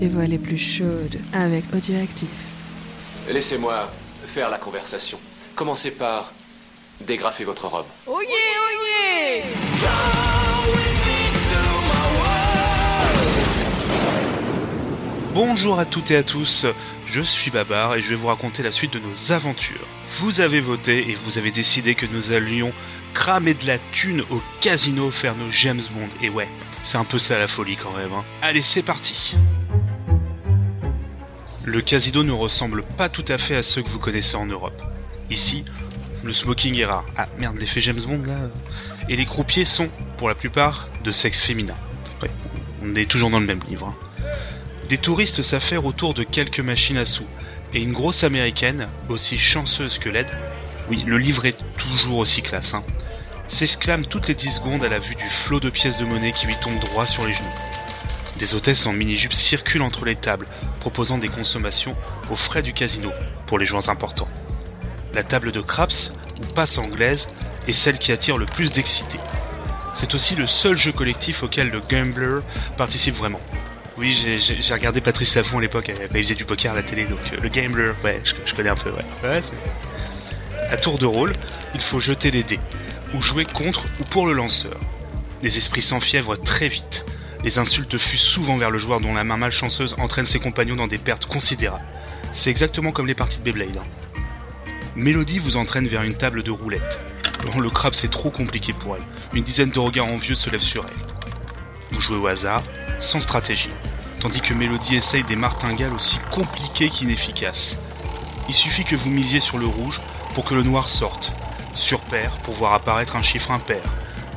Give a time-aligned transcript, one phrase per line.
[0.00, 2.28] les voix les plus chaudes avec Audioactif.
[3.30, 3.90] Laissez-moi
[4.24, 5.18] faire la conversation.
[5.54, 6.32] Commencez par
[7.06, 7.86] dégrafer votre robe.
[8.06, 8.30] Oh yeah,
[8.62, 9.42] oh
[9.84, 10.50] yeah
[15.32, 16.66] Bonjour à toutes et à tous,
[17.06, 19.86] je suis Babar et je vais vous raconter la suite de nos aventures.
[20.12, 22.72] Vous avez voté et vous avez décidé que nous allions
[23.14, 26.08] cramer de la thune au casino faire nos James Bond.
[26.20, 26.48] Et ouais,
[26.82, 28.12] c'est un peu ça la folie quand même.
[28.12, 28.24] hein.
[28.42, 29.36] Allez, c'est parti
[31.70, 34.82] Le casino ne ressemble pas tout à fait à ceux que vous connaissez en Europe.
[35.30, 35.64] Ici,
[36.24, 37.06] le smoking est rare.
[37.16, 38.50] Ah merde, l'effet James Bond là.
[39.08, 41.76] Et les croupiers sont, pour la plupart, de sexe féminin.
[42.82, 43.86] On est toujours dans le même livre.
[43.86, 44.26] hein.
[44.88, 47.26] Des touristes s'affairent autour de quelques machines à sous,
[47.72, 50.36] et une grosse américaine, aussi chanceuse que laide,
[50.88, 52.82] oui, le livre est toujours aussi classe, hein,
[53.46, 56.48] s'exclame toutes les 10 secondes à la vue du flot de pièces de monnaie qui
[56.48, 57.46] lui tombe droit sur les genoux.
[58.40, 60.46] Des hôtesses en mini-jupe circulent entre les tables,
[60.80, 61.94] proposant des consommations
[62.30, 63.12] aux frais du casino,
[63.46, 64.28] pour les joueurs importants.
[65.12, 66.10] La table de craps,
[66.40, 67.26] ou passe anglaise,
[67.68, 69.20] est celle qui attire le plus d'excités.
[69.94, 72.38] C'est aussi le seul jeu collectif auquel le gambler
[72.78, 73.40] participe vraiment.
[73.98, 76.82] Oui, j'ai- regardé Patrice Laffont à l'époque, euh, bah, il faisait du poker à la
[76.82, 79.04] télé, donc euh, le gambler, ouais, je, je connais un peu, ouais.
[79.22, 79.42] ouais
[80.70, 81.34] à tour de rôle,
[81.74, 82.60] il faut jeter les dés,
[83.12, 84.78] ou jouer contre ou pour le lanceur.
[85.42, 87.04] Les esprits s'enfièvrent très vite.
[87.42, 90.86] Les insultes fusent souvent vers le joueur dont la main malchanceuse entraîne ses compagnons dans
[90.86, 91.84] des pertes considérables.
[92.32, 93.78] C'est exactement comme les parties de Beyblade.
[93.78, 94.20] hein.
[94.94, 97.00] Mélodie vous entraîne vers une table de roulette.
[97.46, 99.02] Bon, le crabe c'est trop compliqué pour elle.
[99.32, 101.94] Une dizaine de regards envieux se lèvent sur elle.
[101.94, 102.62] Vous jouez au hasard,
[103.00, 103.70] sans stratégie,
[104.20, 107.76] tandis que Mélodie essaye des martingales aussi compliquées qu'inefficaces.
[108.48, 110.00] Il suffit que vous misiez sur le rouge
[110.34, 111.32] pour que le noir sorte,
[111.74, 113.82] sur pair pour voir apparaître un chiffre impair.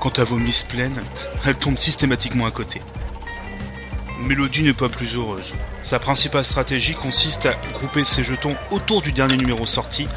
[0.00, 1.00] Quant à vos mises pleines,
[1.44, 2.80] elles tombent systématiquement à côté.
[4.20, 5.52] Mélodie n'est pas plus heureuse.
[5.82, 10.08] Sa principale stratégie consiste à grouper ses jetons autour du dernier numéro sorti,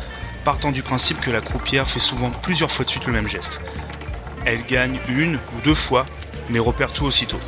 [0.45, 3.59] partant du principe que la croupière fait souvent plusieurs fois de suite le même geste.
[4.45, 6.05] Elle gagne une ou deux fois,
[6.49, 7.39] mais repère tout aussitôt.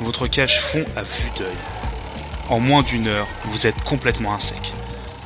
[0.00, 1.54] Votre cache fond à vue d'œil.
[2.50, 4.72] En moins d'une heure, vous êtes complètement un sec.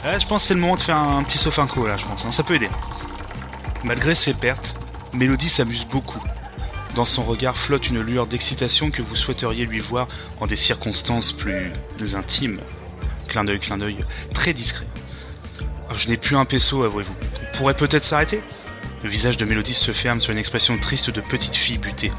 [0.05, 2.05] Ah, je pense que c'est le moment de faire un, un petit sofinco là, je
[2.05, 2.25] pense.
[2.25, 2.69] hein, Ça peut aider.
[3.83, 4.75] Malgré ses pertes,
[5.13, 6.21] Mélodie s'amuse beaucoup.
[6.95, 10.09] Dans son regard flotte une lueur d'excitation que vous souhaiteriez lui voir
[10.41, 11.73] en des circonstances plus
[12.15, 12.61] intimes.
[13.29, 13.99] Clin d'œil, clin d'œil,
[14.35, 14.87] très discret.
[15.91, 17.15] Oh, Je n'ai plus un peso, avouez-vous.
[17.43, 18.43] On pourrait peut-être s'arrêter
[19.03, 22.13] Le visage de Mélodie se ferme sur une expression triste de petite fille butée.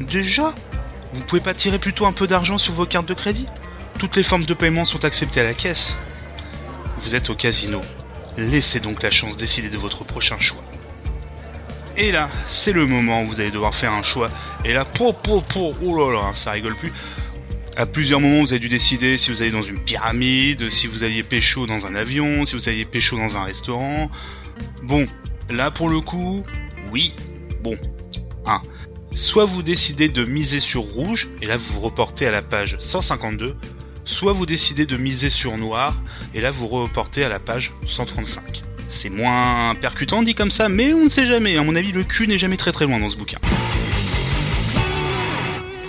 [0.00, 0.54] Déjà?
[1.12, 3.46] Vous pouvez pas tirer plutôt un peu d'argent sur vos cartes de crédit?
[3.98, 5.94] Toutes les formes de paiement sont acceptées à la caisse.
[6.98, 7.80] Vous êtes au casino.
[8.36, 10.62] Laissez donc la chance décider de votre prochain choix.
[11.98, 14.30] Et là, c'est le moment où vous allez devoir faire un choix.
[14.64, 16.92] Et là, po, po, po, oh là là, ça rigole plus.
[17.74, 21.04] À plusieurs moments, vous avez dû décider si vous allez dans une pyramide, si vous
[21.04, 24.10] alliez pécho dans un avion, si vous alliez pécho dans un restaurant.
[24.82, 25.06] Bon,
[25.48, 26.44] là pour le coup,
[26.90, 27.14] oui,
[27.62, 27.74] bon.
[28.46, 28.60] Un.
[29.14, 32.76] Soit vous décidez de miser sur rouge, et là vous vous reportez à la page
[32.80, 33.56] 152,
[34.04, 35.94] soit vous décidez de miser sur noir,
[36.34, 38.62] et là vous reportez à la page 135.
[38.88, 41.56] C'est moins percutant dit comme ça, mais on ne sait jamais.
[41.56, 43.38] À mon avis, le cul n'est jamais très très loin dans ce bouquin.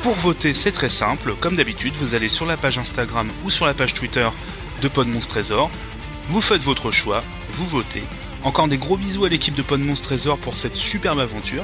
[0.03, 1.33] Pour voter, c'est très simple.
[1.39, 4.27] Comme d'habitude, vous allez sur la page Instagram ou sur la page Twitter
[4.81, 5.69] de Podmonstre Trésor.
[6.29, 8.03] Vous faites votre choix, vous votez.
[8.43, 11.63] Encore des gros bisous à l'équipe de Podmonstre Trésor pour cette superbe aventure.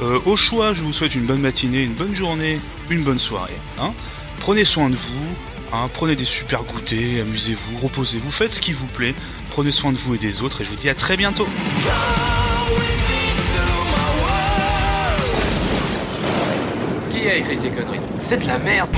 [0.00, 2.58] Euh, au choix, je vous souhaite une bonne matinée, une bonne journée,
[2.90, 3.56] une bonne soirée.
[3.78, 3.92] hein.
[4.40, 5.26] Prenez soin de vous,
[5.72, 9.14] hein, prenez des super goûters, amusez-vous, reposez-vous, faites ce qui vous plaît.
[9.52, 11.46] Prenez soin de vous et des autres et je vous dis à très bientôt.
[17.10, 18.00] Qui a écrit ces conneries?
[18.24, 18.88] C'est de la merde